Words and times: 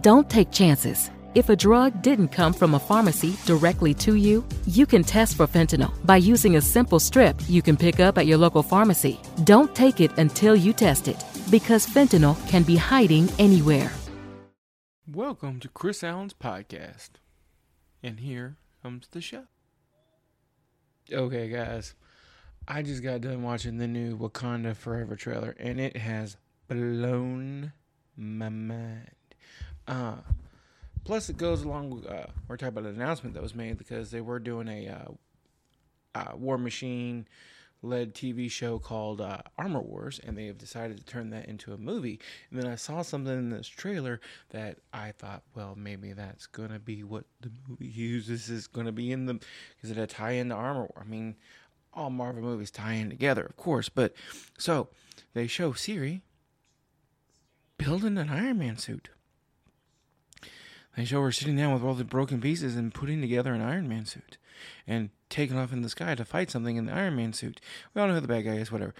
Don't 0.00 0.28
take 0.28 0.50
chances. 0.50 1.08
If 1.36 1.50
a 1.50 1.54
drug 1.54 2.02
didn't 2.02 2.30
come 2.30 2.52
from 2.52 2.74
a 2.74 2.80
pharmacy 2.80 3.36
directly 3.46 3.94
to 3.94 4.16
you, 4.16 4.44
you 4.66 4.86
can 4.86 5.04
test 5.04 5.36
for 5.36 5.46
fentanyl 5.46 5.94
by 6.04 6.16
using 6.16 6.56
a 6.56 6.60
simple 6.60 6.98
strip 6.98 7.36
you 7.48 7.62
can 7.62 7.76
pick 7.76 8.00
up 8.00 8.18
at 8.18 8.26
your 8.26 8.36
local 8.36 8.64
pharmacy. 8.64 9.20
Don't 9.44 9.72
take 9.72 10.00
it 10.00 10.10
until 10.18 10.56
you 10.56 10.72
test 10.72 11.06
it, 11.06 11.22
because 11.48 11.86
fentanyl 11.86 12.36
can 12.48 12.64
be 12.64 12.74
hiding 12.74 13.28
anywhere. 13.38 13.92
Welcome 15.06 15.60
to 15.60 15.68
Chris 15.68 16.02
Allen's 16.02 16.34
podcast. 16.34 17.10
And 18.02 18.18
here 18.18 18.56
comes 18.82 19.06
the 19.06 19.20
show. 19.20 19.44
Okay, 21.12 21.48
guys. 21.48 21.94
I 22.66 22.82
just 22.82 23.04
got 23.04 23.20
done 23.20 23.44
watching 23.44 23.78
the 23.78 23.86
new 23.86 24.18
Wakanda 24.18 24.74
Forever 24.74 25.14
trailer, 25.14 25.54
and 25.56 25.78
it 25.78 25.98
has 25.98 26.36
blown 26.66 27.72
my 28.16 28.48
mind. 28.48 29.12
Uh, 29.86 30.16
plus, 31.04 31.28
it 31.28 31.36
goes 31.36 31.62
along 31.62 31.90
with, 31.90 32.06
uh, 32.06 32.26
we're 32.48 32.56
talking 32.56 32.76
about 32.76 32.90
an 32.90 32.96
announcement 32.96 33.34
that 33.34 33.42
was 33.42 33.54
made 33.54 33.78
because 33.78 34.10
they 34.10 34.20
were 34.20 34.38
doing 34.38 34.68
a 34.68 34.88
uh, 36.14 36.32
War 36.36 36.58
Machine 36.58 37.26
led 37.82 38.14
TV 38.14 38.50
show 38.50 38.78
called 38.78 39.20
uh, 39.20 39.38
Armor 39.58 39.82
Wars, 39.82 40.20
and 40.24 40.36
they 40.36 40.46
have 40.46 40.58
decided 40.58 40.96
to 40.96 41.04
turn 41.04 41.30
that 41.30 41.46
into 41.46 41.72
a 41.72 41.76
movie. 41.76 42.18
And 42.50 42.60
then 42.60 42.70
I 42.70 42.76
saw 42.76 43.02
something 43.02 43.32
in 43.32 43.50
this 43.50 43.68
trailer 43.68 44.20
that 44.50 44.78
I 44.92 45.12
thought, 45.12 45.42
well, 45.54 45.74
maybe 45.76 46.12
that's 46.12 46.46
going 46.46 46.70
to 46.70 46.78
be 46.78 47.04
what 47.04 47.24
the 47.40 47.50
movie 47.68 47.86
uses 47.86 48.48
is 48.48 48.66
going 48.66 48.86
to 48.86 48.92
be 48.92 49.12
in 49.12 49.26
the, 49.26 49.34
because 49.34 49.90
it 49.90 49.96
had 49.96 50.10
tie 50.10 50.32
into 50.32 50.54
Armor 50.54 50.80
War. 50.80 51.02
I 51.02 51.04
mean, 51.04 51.36
all 51.92 52.10
Marvel 52.10 52.42
movies 52.42 52.70
tie 52.70 52.94
in 52.94 53.10
together, 53.10 53.44
of 53.44 53.56
course. 53.56 53.88
But 53.88 54.14
so 54.58 54.88
they 55.34 55.46
show 55.46 55.72
Shuri 55.72 56.22
building 57.78 58.18
an 58.18 58.30
Iron 58.30 58.58
Man 58.58 58.78
suit. 58.78 59.10
They 60.96 61.04
show 61.04 61.22
her 61.22 61.32
sitting 61.32 61.56
down 61.56 61.72
with 61.72 61.82
all 61.82 61.94
the 61.94 62.04
broken 62.04 62.40
pieces 62.40 62.76
and 62.76 62.94
putting 62.94 63.20
together 63.20 63.52
an 63.52 63.60
Iron 63.60 63.88
Man 63.88 64.06
suit 64.06 64.38
and 64.86 65.10
taking 65.28 65.58
off 65.58 65.72
in 65.72 65.82
the 65.82 65.88
sky 65.88 66.14
to 66.14 66.24
fight 66.24 66.50
something 66.50 66.76
in 66.76 66.86
the 66.86 66.92
Iron 66.92 67.16
Man 67.16 67.32
suit. 67.32 67.60
We 67.92 68.00
all 68.00 68.08
know 68.08 68.14
who 68.14 68.20
the 68.20 68.28
bad 68.28 68.44
guy 68.44 68.54
is, 68.54 68.70
whatever. 68.70 68.94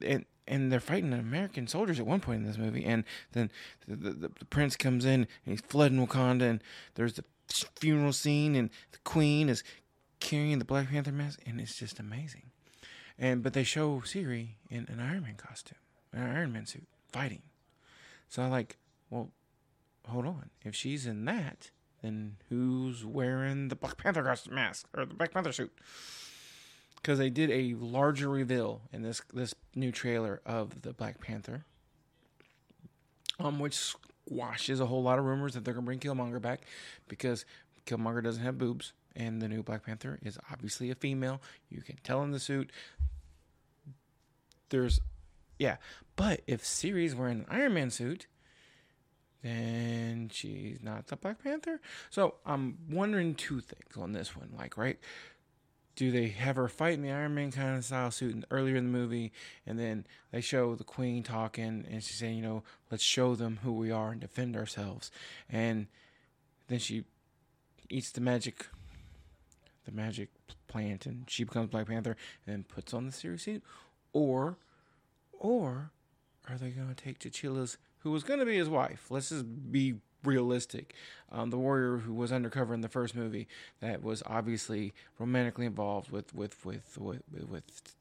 and 0.00 0.24
and 0.46 0.72
they're 0.72 0.80
fighting 0.80 1.12
American 1.12 1.66
soldiers 1.66 2.00
at 2.00 2.06
one 2.06 2.20
point 2.20 2.40
in 2.40 2.46
this 2.46 2.56
movie, 2.56 2.84
and 2.84 3.04
then 3.32 3.50
the, 3.86 3.96
the, 3.96 4.28
the 4.28 4.44
prince 4.46 4.76
comes 4.76 5.04
in 5.04 5.20
and 5.20 5.28
he's 5.44 5.60
flooding 5.60 6.04
Wakanda, 6.04 6.48
and 6.48 6.62
there's 6.94 7.14
the 7.14 7.24
funeral 7.76 8.14
scene, 8.14 8.56
and 8.56 8.70
the 8.92 8.98
queen 9.04 9.50
is 9.50 9.62
carrying 10.20 10.58
the 10.58 10.64
Black 10.64 10.88
Panther 10.88 11.12
mask, 11.12 11.40
and 11.46 11.60
it's 11.60 11.76
just 11.76 11.98
amazing. 11.98 12.50
And 13.18 13.42
but 13.42 13.52
they 13.52 13.64
show 13.64 14.00
Shuri 14.00 14.56
in 14.70 14.86
an 14.88 15.00
Iron 15.00 15.22
Man 15.22 15.34
costume, 15.36 15.78
an 16.12 16.22
Iron 16.22 16.52
Man 16.52 16.66
suit, 16.66 16.86
fighting. 17.12 17.42
So 18.28 18.42
I'm 18.42 18.50
like, 18.50 18.78
well, 19.10 19.30
hold 20.08 20.26
on. 20.26 20.50
If 20.64 20.74
she's 20.74 21.06
in 21.06 21.24
that, 21.26 21.70
then 22.02 22.36
who's 22.48 23.04
wearing 23.04 23.68
the 23.68 23.76
Black 23.76 23.96
Panther 23.96 24.22
mask 24.50 24.86
or 24.96 25.04
the 25.04 25.14
Black 25.14 25.32
Panther 25.32 25.52
suit? 25.52 25.72
Because 26.96 27.18
they 27.18 27.30
did 27.30 27.50
a 27.50 27.74
larger 27.78 28.28
reveal 28.28 28.82
in 28.92 29.02
this 29.02 29.22
this 29.32 29.54
new 29.74 29.92
trailer 29.92 30.40
of 30.44 30.82
the 30.82 30.92
Black 30.92 31.20
Panther, 31.20 31.64
um, 33.38 33.58
which 33.58 33.74
squashes 33.74 34.80
a 34.80 34.86
whole 34.86 35.02
lot 35.02 35.18
of 35.18 35.24
rumors 35.24 35.54
that 35.54 35.64
they're 35.64 35.74
gonna 35.74 35.84
bring 35.84 36.00
Killmonger 36.00 36.40
back 36.40 36.62
because 37.06 37.44
Killmonger 37.86 38.22
doesn't 38.22 38.42
have 38.42 38.58
boobs, 38.58 38.92
and 39.16 39.40
the 39.40 39.48
new 39.48 39.62
Black 39.62 39.84
Panther 39.84 40.18
is 40.22 40.38
obviously 40.50 40.90
a 40.90 40.94
female. 40.94 41.40
You 41.68 41.82
can 41.82 41.96
tell 42.02 42.22
in 42.22 42.32
the 42.32 42.40
suit. 42.40 42.70
There's, 44.70 45.00
yeah, 45.58 45.76
but 46.16 46.42
if 46.46 46.62
Shuri's 46.62 47.14
wearing 47.14 47.40
an 47.40 47.46
Iron 47.48 47.74
Man 47.74 47.90
suit, 47.90 48.26
then 49.42 50.30
she's 50.32 50.82
not 50.82 51.06
the 51.06 51.16
Black 51.16 51.42
Panther. 51.42 51.80
So 52.10 52.34
I'm 52.44 52.78
wondering 52.90 53.34
two 53.34 53.60
things 53.60 53.96
on 53.96 54.12
this 54.12 54.36
one. 54.36 54.50
Like, 54.56 54.76
right? 54.76 54.98
Do 55.94 56.12
they 56.12 56.28
have 56.28 56.54
her 56.54 56.68
fight 56.68 56.94
in 56.94 57.02
the 57.02 57.10
Iron 57.10 57.34
Man 57.34 57.50
kind 57.50 57.76
of 57.76 57.84
style 57.84 58.12
suit 58.12 58.44
earlier 58.52 58.76
in 58.76 58.92
the 58.92 58.98
movie, 58.98 59.32
and 59.66 59.78
then 59.78 60.06
they 60.30 60.40
show 60.40 60.76
the 60.76 60.84
Queen 60.84 61.24
talking, 61.24 61.84
and 61.90 62.04
she's 62.04 62.16
saying, 62.18 62.36
you 62.36 62.42
know, 62.42 62.62
let's 62.88 63.02
show 63.02 63.34
them 63.34 63.58
who 63.64 63.72
we 63.72 63.90
are 63.90 64.12
and 64.12 64.20
defend 64.20 64.56
ourselves, 64.56 65.10
and 65.50 65.88
then 66.68 66.78
she 66.78 67.04
eats 67.90 68.12
the 68.12 68.20
magic, 68.20 68.66
the 69.86 69.90
magic 69.92 70.28
plant, 70.68 71.04
and 71.04 71.24
she 71.28 71.42
becomes 71.42 71.68
Black 71.70 71.88
Panther, 71.88 72.16
and 72.46 72.54
then 72.54 72.62
puts 72.62 72.94
on 72.94 73.06
the 73.06 73.12
Shuri 73.12 73.38
suit, 73.38 73.64
or, 74.12 74.56
or 75.32 75.90
are 76.48 76.58
they 76.58 76.70
gonna 76.70 76.94
take 76.94 77.18
T'Challa's 77.18 77.76
who 78.00 78.10
was 78.10 78.24
going 78.24 78.40
to 78.40 78.46
be 78.46 78.56
his 78.56 78.68
wife. 78.68 79.06
Let's 79.10 79.30
just 79.30 79.72
be 79.72 79.96
realistic. 80.24 80.94
Um, 81.30 81.50
the 81.50 81.58
warrior 81.58 81.98
who 81.98 82.14
was 82.14 82.32
undercover 82.32 82.74
in 82.74 82.80
the 82.80 82.88
first 82.88 83.14
movie 83.14 83.48
that 83.80 84.02
was 84.02 84.22
obviously 84.26 84.92
romantically 85.18 85.66
involved 85.66 86.10
with 86.10 86.34
with 86.34 86.64
with 86.64 86.98
with, 86.98 87.22
with 87.48 87.96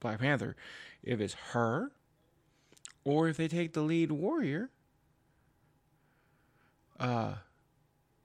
Black 0.00 0.20
Panther. 0.20 0.56
If 1.02 1.20
it's 1.20 1.34
her, 1.52 1.92
or 3.04 3.28
if 3.28 3.36
they 3.36 3.48
take 3.48 3.72
the 3.72 3.82
lead 3.82 4.12
warrior, 4.12 4.70
uh, 6.98 7.34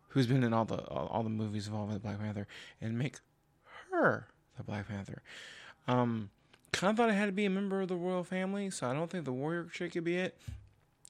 who's 0.09 0.27
been 0.27 0.43
in 0.43 0.53
all 0.53 0.65
the 0.65 0.83
all, 0.87 1.07
all 1.07 1.23
the 1.23 1.29
movies 1.29 1.67
involving 1.67 1.97
Black 1.99 2.19
Panther, 2.19 2.47
and 2.79 2.97
make 2.97 3.17
her 3.91 4.27
the 4.57 4.63
Black 4.63 4.87
Panther. 4.87 5.21
Um, 5.87 6.29
kind 6.71 6.91
of 6.91 6.97
thought 6.97 7.09
it 7.09 7.13
had 7.13 7.25
to 7.25 7.31
be 7.31 7.45
a 7.45 7.49
member 7.49 7.81
of 7.81 7.87
the 7.89 7.95
royal 7.95 8.23
family, 8.23 8.69
so 8.69 8.89
I 8.89 8.93
don't 8.93 9.09
think 9.09 9.25
the 9.25 9.33
warrior 9.33 9.67
chick 9.71 9.93
could 9.93 10.03
be 10.03 10.17
it. 10.17 10.37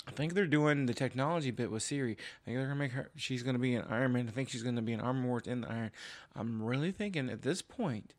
I 0.08 0.12
think 0.12 0.34
they're 0.34 0.48
doing 0.48 0.88
the 0.88 0.94
technology 0.94 1.52
bit 1.52 1.72
with 1.72 1.84
Shuri. 1.84 2.14
I 2.14 2.46
think 2.46 2.58
they're 2.58 2.66
gonna 2.66 2.76
make 2.76 2.92
her. 2.94 3.12
She's 3.16 3.44
gonna 3.44 3.60
be 3.60 3.76
an 3.76 3.86
Iron 3.90 4.14
Man. 4.14 4.28
I 4.28 4.32
think 4.32 4.50
she's 4.50 4.64
gonna 4.64 4.82
be 4.82 4.94
an 4.94 5.02
Armor 5.02 5.28
Wars 5.28 5.44
in 5.46 5.62
the 5.62 5.72
Iron. 5.72 5.92
I'm 6.36 6.62
really 6.62 6.92
thinking 6.92 7.30
at 7.30 7.44
this 7.44 7.62
point. 7.62 8.14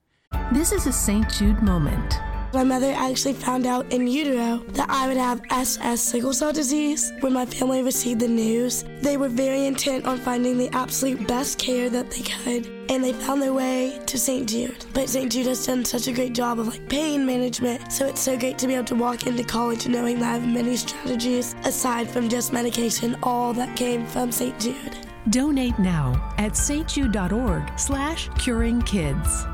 This 0.53 0.72
is 0.72 0.87
a 0.87 0.93
St. 0.93 1.28
Jude 1.31 1.62
moment. 1.62 2.15
My 2.52 2.64
mother 2.64 2.92
actually 2.94 3.32
found 3.32 3.66
out 3.66 3.90
in 3.90 4.06
utero 4.06 4.58
that 4.72 4.90
I 4.90 5.08
would 5.08 5.16
have 5.16 5.40
SS 5.50 6.02
sickle 6.02 6.34
cell 6.34 6.52
disease. 6.52 7.10
When 7.20 7.32
my 7.32 7.46
family 7.46 7.82
received 7.82 8.20
the 8.20 8.28
news, 8.28 8.84
they 9.00 9.16
were 9.16 9.30
very 9.30 9.64
intent 9.64 10.04
on 10.04 10.18
finding 10.18 10.58
the 10.58 10.68
absolute 10.74 11.26
best 11.26 11.58
care 11.58 11.88
that 11.88 12.10
they 12.10 12.20
could, 12.20 12.66
and 12.90 13.02
they 13.02 13.14
found 13.14 13.40
their 13.40 13.54
way 13.54 13.98
to 14.04 14.18
St. 14.18 14.46
Jude. 14.46 14.84
But 14.92 15.08
St. 15.08 15.32
Jude 15.32 15.46
has 15.46 15.64
done 15.64 15.82
such 15.82 16.08
a 16.08 16.12
great 16.12 16.34
job 16.34 16.58
of 16.58 16.68
like 16.68 16.86
pain 16.90 17.24
management, 17.24 17.90
so 17.90 18.06
it's 18.06 18.20
so 18.20 18.36
great 18.38 18.58
to 18.58 18.66
be 18.66 18.74
able 18.74 18.84
to 18.84 18.96
walk 18.96 19.26
into 19.26 19.44
college 19.44 19.88
knowing 19.88 20.20
that 20.20 20.28
I 20.28 20.38
have 20.38 20.46
many 20.46 20.76
strategies 20.76 21.54
aside 21.64 22.06
from 22.06 22.28
just 22.28 22.52
medication, 22.52 23.16
all 23.22 23.54
that 23.54 23.74
came 23.76 24.04
from 24.04 24.30
St. 24.30 24.58
Jude. 24.60 24.98
Donate 25.30 25.78
now 25.78 26.34
at 26.36 26.52
stjude.org 26.52 27.78
slash 27.78 28.28
curing 28.36 28.82
kids 28.82 29.46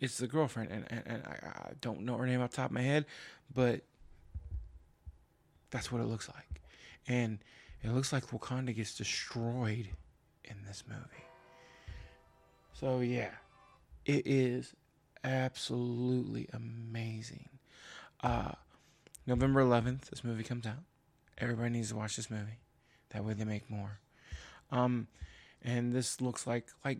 it's 0.00 0.18
the 0.18 0.26
girlfriend, 0.26 0.70
and, 0.70 0.84
and, 0.90 1.02
and 1.06 1.22
I, 1.26 1.46
I, 1.46 1.72
don't 1.80 2.00
know 2.00 2.16
her 2.16 2.26
name 2.26 2.40
off 2.40 2.50
the 2.50 2.56
top 2.56 2.70
of 2.70 2.72
my 2.72 2.82
head, 2.82 3.04
but 3.54 3.82
that's 5.70 5.92
what 5.92 6.00
it 6.00 6.06
looks 6.06 6.28
like. 6.28 6.62
And 7.06 7.38
it 7.82 7.92
looks 7.92 8.12
like 8.12 8.26
Wakanda 8.28 8.74
gets 8.74 8.96
destroyed 8.96 9.88
in 10.44 10.56
this 10.66 10.84
movie. 10.88 11.24
So, 12.72 13.00
yeah, 13.00 13.30
it 14.06 14.26
is 14.26 14.74
absolutely 15.22 16.48
amazing. 16.52 17.50
Uh, 18.22 18.52
November 19.26 19.62
11th, 19.62 20.06
this 20.10 20.24
movie 20.24 20.44
comes 20.44 20.66
out. 20.66 20.82
Everybody 21.38 21.70
needs 21.70 21.90
to 21.90 21.96
watch 21.96 22.16
this 22.16 22.30
movie. 22.30 22.58
That 23.10 23.24
way 23.24 23.34
they 23.34 23.44
make 23.44 23.70
more. 23.70 24.00
Um, 24.70 25.08
and 25.62 25.92
this 25.92 26.20
looks 26.20 26.46
like 26.46 26.66
like 26.84 26.98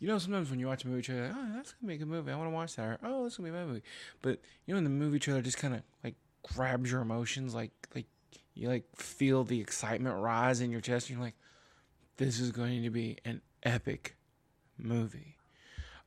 you 0.00 0.08
know, 0.08 0.18
sometimes 0.18 0.50
when 0.50 0.58
you 0.58 0.66
watch 0.66 0.84
a 0.84 0.88
movie 0.88 1.02
trailer, 1.02 1.32
oh, 1.32 1.48
that's 1.54 1.74
gonna 1.74 1.88
be 1.88 1.94
a 1.94 1.98
good 1.98 2.08
movie. 2.08 2.32
I 2.32 2.36
want 2.36 2.48
to 2.48 2.54
watch 2.54 2.74
that. 2.76 2.82
Or, 2.82 2.98
oh, 3.04 3.22
that's 3.22 3.36
gonna 3.36 3.50
be 3.50 3.56
a 3.56 3.66
movie. 3.66 3.82
But 4.22 4.40
you 4.66 4.74
know, 4.74 4.78
in 4.78 4.84
the 4.84 4.90
movie 4.90 5.18
trailer, 5.18 5.42
just 5.42 5.58
kind 5.58 5.74
of 5.74 5.82
like 6.02 6.14
grabs 6.42 6.90
your 6.90 7.02
emotions, 7.02 7.54
like 7.54 7.70
like 7.94 8.06
you 8.54 8.68
like 8.68 8.84
feel 8.96 9.44
the 9.44 9.60
excitement 9.60 10.18
rise 10.18 10.62
in 10.62 10.70
your 10.70 10.80
chest. 10.80 11.08
And 11.08 11.18
you're 11.18 11.24
like, 11.24 11.36
this 12.16 12.40
is 12.40 12.50
going 12.50 12.82
to 12.82 12.90
be 12.90 13.18
an 13.26 13.42
epic 13.62 14.16
movie. 14.78 15.36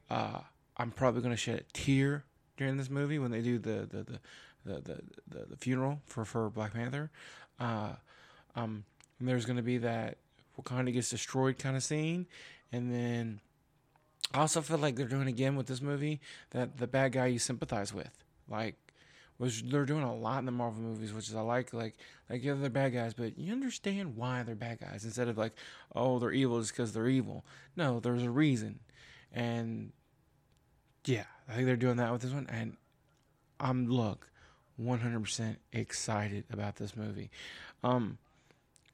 Uh, 0.09 0.39
I'm 0.75 0.89
probably 0.89 1.21
gonna 1.21 1.37
shed 1.37 1.59
a 1.59 1.63
tear 1.73 2.25
during 2.57 2.77
this 2.77 2.89
movie 2.89 3.19
when 3.19 3.29
they 3.29 3.41
do 3.41 3.59
the 3.59 3.87
the 3.89 4.03
the 4.03 4.19
the 4.65 4.81
the, 4.81 5.01
the, 5.27 5.45
the 5.51 5.57
funeral 5.57 6.01
for 6.07 6.25
for 6.25 6.49
Black 6.49 6.73
Panther. 6.73 7.11
Uh, 7.59 7.93
um, 8.55 8.85
there's 9.21 9.45
gonna 9.45 9.61
be 9.61 9.77
that 9.77 10.17
Wakanda 10.59 10.91
gets 10.91 11.11
destroyed 11.11 11.59
kind 11.59 11.75
of 11.75 11.83
scene, 11.83 12.25
and 12.71 12.91
then 12.91 13.39
I 14.33 14.39
also 14.39 14.61
feel 14.61 14.77
like 14.77 14.95
they're 14.95 15.07
doing 15.07 15.27
again 15.27 15.55
with 15.55 15.67
this 15.67 15.81
movie 15.81 16.19
that 16.51 16.77
the 16.77 16.87
bad 16.87 17.11
guy 17.11 17.27
you 17.27 17.39
sympathize 17.39 17.93
with, 17.93 18.11
like, 18.49 18.75
which 19.37 19.63
they're 19.63 19.85
doing 19.85 20.03
a 20.03 20.15
lot 20.15 20.39
in 20.39 20.45
the 20.45 20.51
Marvel 20.51 20.81
movies, 20.81 21.13
which 21.13 21.29
is 21.29 21.35
I 21.35 21.41
like, 21.41 21.73
like, 21.73 21.95
like 22.29 22.43
yeah, 22.43 22.53
they're 22.53 22.69
bad 22.69 22.93
guys, 22.93 23.13
but 23.13 23.37
you 23.37 23.51
understand 23.51 24.15
why 24.15 24.43
they're 24.43 24.55
bad 24.55 24.79
guys 24.79 25.03
instead 25.05 25.27
of 25.27 25.37
like, 25.37 25.53
oh, 25.95 26.19
they're 26.19 26.31
evil 26.31 26.59
just 26.59 26.71
because 26.71 26.93
they're 26.93 27.07
evil. 27.07 27.45
No, 27.75 27.99
there's 27.99 28.23
a 28.23 28.31
reason, 28.31 28.79
and 29.31 29.91
yeah, 31.05 31.25
I 31.49 31.53
think 31.53 31.65
they're 31.65 31.75
doing 31.75 31.97
that 31.97 32.11
with 32.11 32.21
this 32.21 32.31
one, 32.31 32.47
and 32.49 32.77
I'm 33.59 33.87
look, 33.87 34.29
100% 34.81 35.57
excited 35.71 36.45
about 36.51 36.77
this 36.77 36.95
movie. 36.95 37.29
Um, 37.83 38.17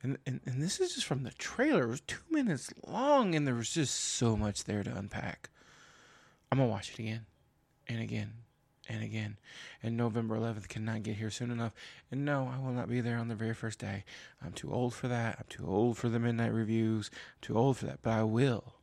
And, 0.01 0.17
and 0.25 0.39
and 0.45 0.61
this 0.61 0.79
is 0.79 0.95
just 0.95 1.05
from 1.05 1.23
the 1.23 1.31
trailer. 1.31 1.83
It 1.83 1.89
was 1.89 2.01
two 2.01 2.21
minutes 2.29 2.71
long, 2.87 3.35
and 3.35 3.45
there 3.45 3.55
was 3.55 3.71
just 3.71 3.95
so 3.95 4.37
much 4.37 4.63
there 4.63 4.83
to 4.83 4.95
unpack. 4.95 5.49
I'm 6.51 6.57
gonna 6.57 6.69
watch 6.69 6.91
it 6.91 6.99
again, 6.99 7.25
and 7.87 8.01
again, 8.01 8.31
and 8.89 9.03
again. 9.03 9.37
And 9.83 9.95
November 9.95 10.37
11th 10.37 10.67
cannot 10.67 11.03
get 11.03 11.17
here 11.17 11.29
soon 11.29 11.51
enough. 11.51 11.73
And 12.11 12.25
no, 12.25 12.51
I 12.53 12.59
will 12.59 12.73
not 12.73 12.89
be 12.89 13.01
there 13.01 13.17
on 13.17 13.27
the 13.27 13.35
very 13.35 13.53
first 13.53 13.79
day. 13.79 14.03
I'm 14.43 14.51
too 14.51 14.73
old 14.73 14.93
for 14.93 15.07
that. 15.07 15.37
I'm 15.39 15.45
too 15.47 15.67
old 15.67 15.97
for 15.97 16.09
the 16.09 16.19
midnight 16.19 16.53
reviews. 16.53 17.11
too 17.41 17.57
old 17.57 17.77
for 17.77 17.85
that. 17.85 18.01
But 18.01 18.11
I 18.11 18.23
will. 18.23 18.73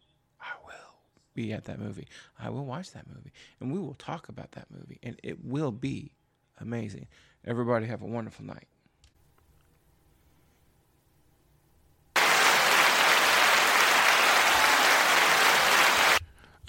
I 0.41 0.53
will 0.65 1.01
be 1.35 1.53
at 1.53 1.65
that 1.65 1.81
movie. 1.81 2.07
I 2.39 2.51
will 2.51 2.65
watch 2.65 2.93
that 2.93 3.09
movie. 3.09 3.33
And 3.61 3.73
we 3.73 3.81
will 3.81 3.95
talk 3.95 4.29
about 4.29 4.53
that 4.53 4.71
movie. 4.71 5.01
And 5.03 5.19
it 5.23 5.45
will 5.45 5.73
be 5.73 6.13
amazing. 6.61 7.09
Everybody 7.45 7.87
have 7.87 8.03
a 8.03 8.07
wonderful 8.07 8.45
night. 8.45 8.69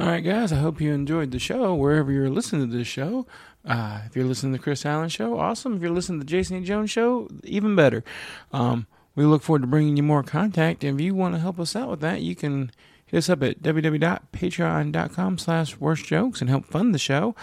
All 0.08 0.14
right, 0.14 0.24
guys, 0.24 0.54
I 0.54 0.60
hope 0.60 0.80
you 0.80 0.94
enjoyed 0.94 1.32
the 1.32 1.38
show 1.38 1.76
wherever 1.76 2.14
you're 2.14 2.30
listening 2.30 2.72
to 2.72 2.78
this 2.78 2.88
show. 2.88 3.28
Uh, 3.66 4.04
if 4.06 4.16
you're 4.16 4.24
listening 4.24 4.54
to 4.54 4.58
the 4.58 4.64
Chris 4.64 4.86
Allen 4.86 5.10
Show, 5.10 5.38
awesome. 5.38 5.76
If 5.76 5.82
you're 5.82 5.92
listening 5.92 6.22
to 6.22 6.26
the 6.26 6.32
Jason 6.32 6.64
e. 6.64 6.66
Jones 6.66 6.90
Show, 6.90 7.28
even 7.44 7.76
better. 7.76 8.06
Um, 8.54 8.88
we 9.16 9.26
look 9.26 9.42
forward 9.42 9.64
to 9.64 9.68
bringing 9.68 9.98
you 9.98 10.04
more 10.04 10.24
contact. 10.24 10.86
And 10.86 10.98
if 10.98 11.04
you 11.04 11.14
want 11.14 11.36
to 11.36 11.42
help 11.42 11.60
us 11.60 11.76
out 11.76 11.90
with 11.90 12.00
that, 12.00 12.22
you 12.22 12.38
can 12.38 12.72
hit 13.06 13.18
us 13.18 13.30
up 13.30 13.44
at 13.44 13.62
www.patreon.com 13.62 15.38
slash 15.40 15.78
worst 15.78 16.06
jokes 16.06 16.40
and 16.40 16.50
help 16.50 16.68
fund 16.68 16.96
the 16.96 17.00
show. 17.00 17.36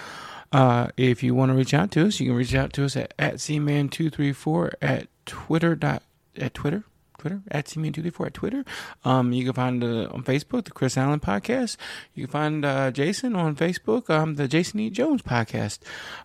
Uh, 0.50 0.88
if 0.96 1.22
you 1.22 1.34
want 1.34 1.52
to 1.52 1.58
reach 1.58 1.74
out 1.74 1.90
to 1.90 2.06
us, 2.06 2.18
you 2.18 2.28
can 2.28 2.34
reach 2.34 2.54
out 2.54 2.72
to 2.72 2.86
us 2.86 2.96
at, 2.96 3.12
at 3.18 3.34
cman234 3.34 4.72
at 4.80 5.08
twitter 5.26 5.76
dot, 5.76 6.02
at 6.38 6.54
Twitter 6.54 6.84
Twitter 7.24 7.42
at 7.50 7.64
cman234 7.64 8.26
at 8.26 8.34
Twitter. 8.34 8.64
Um, 9.02 9.32
you 9.32 9.44
can 9.44 9.54
find 9.54 9.82
uh, 9.82 10.08
on 10.12 10.24
Facebook 10.24 10.64
the 10.64 10.72
Chris 10.72 10.98
Allen 10.98 11.20
Podcast. 11.20 11.78
You 12.12 12.26
can 12.26 12.32
find 12.32 12.64
uh, 12.66 12.90
Jason 12.90 13.34
on 13.34 13.56
Facebook, 13.56 14.10
um, 14.10 14.34
the 14.34 14.46
Jason 14.46 14.80
E. 14.80 14.90
Jones 14.90 15.22
Podcast. 15.22 15.78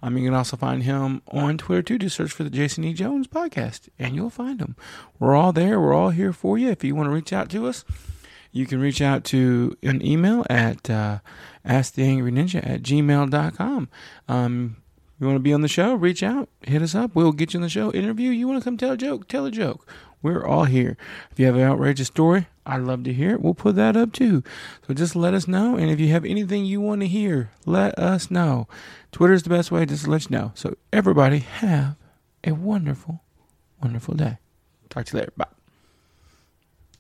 Um, 0.04 0.18
you 0.18 0.26
can 0.26 0.34
also 0.34 0.58
find 0.58 0.84
him 0.84 1.22
on 1.30 1.58
Twitter 1.58 1.82
too. 1.82 2.00
Just 2.00 2.18
search 2.18 2.32
for 2.32 2.44
the 2.44 2.50
Jason 2.50 2.84
E. 2.84 2.92
Jones 2.92 3.28
Podcast, 3.28 3.88
and 3.98 4.14
you'll 4.14 4.30
find 4.30 4.60
him. 4.60 4.76
We're 5.20 5.36
all 5.36 5.54
there. 5.54 5.80
We're 5.80 5.94
all 5.94 6.10
here 6.10 6.34
for 6.34 6.58
you. 6.58 6.70
If 6.70 6.84
you 6.84 6.96
want 6.96 7.08
to 7.08 7.12
reach 7.12 7.32
out 7.32 7.50
to 7.52 7.68
us, 7.68 7.86
you 8.52 8.66
can 8.66 8.82
reach 8.82 9.02
out 9.02 9.24
to 9.26 9.78
an 9.82 10.06
email 10.06 10.46
at 10.50 10.90
uh, 10.90 11.20
asktheangryninja 11.66 12.70
at 12.70 12.82
gmail.com. 12.82 13.88
Um, 14.28 14.76
you 15.20 15.28
want 15.28 15.36
to 15.36 15.42
be 15.42 15.54
on 15.54 15.62
the 15.62 15.68
show? 15.68 15.96
Reach 15.96 16.24
out, 16.24 16.48
hit 16.62 16.82
us 16.82 16.96
up. 16.96 17.14
We'll 17.14 17.34
get 17.34 17.54
you 17.54 17.58
on 17.58 17.62
the 17.62 17.70
show. 17.70 17.92
Interview. 17.92 18.32
You 18.32 18.48
want 18.48 18.62
to 18.62 18.64
come 18.64 18.78
tell 18.78 18.92
a 18.92 18.98
joke? 18.98 19.28
Tell 19.28 19.46
a 19.46 19.52
joke. 19.52 19.86
We're 20.22 20.46
all 20.46 20.66
here. 20.66 20.98
If 21.32 21.40
you 21.40 21.46
have 21.46 21.56
an 21.56 21.62
outrageous 21.62 22.08
story, 22.08 22.48
I'd 22.66 22.82
love 22.82 23.04
to 23.06 23.14
hear 23.14 23.32
it. 23.32 23.42
We'll 23.42 23.54
put 23.54 23.76
that 23.76 23.96
up 23.96 24.12
too. 24.12 24.44
So 24.88 24.94
just 24.94 25.16
let 25.16 25.34
us 25.34 25.48
know. 25.48 25.76
And 25.76 25.90
if 25.90 26.00
you 26.00 26.10
have 26.10 26.26
anything 26.26 26.66
you 26.66 26.82
want 26.82 27.02
to 27.02 27.08
hear, 27.08 27.52
let 27.66 27.98
us 27.98 28.30
know. 28.30 28.68
Twitter 29.12 29.34
is 29.34 29.44
the 29.44 29.50
best 29.50 29.72
way 29.72 29.86
just 29.86 30.06
to 30.06 30.12
let 30.12 30.30
you 30.30 30.38
know. 30.38 30.52
So 30.56 30.76
everybody 30.92 31.40
have 31.40 31.96
a 32.44 32.52
wonderful, 32.52 33.22
wonderful 33.82 34.14
day. 34.14 34.38
Talk 34.90 35.06
to 35.06 35.18
you 35.18 35.20
later. 35.22 35.34
Bye. 35.38 35.59